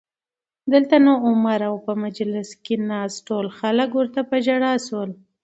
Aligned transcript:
دلته 0.73 0.95
نو 1.05 1.13
عمر 1.27 1.59
او 1.69 1.75
مجلس 2.05 2.49
کې 2.63 2.75
ناست 2.89 3.17
ټول 3.27 3.45
خلک 3.59 3.89
ورته 3.93 4.19
په 4.29 4.35
ژړا 4.45 4.73
شول 4.85 5.09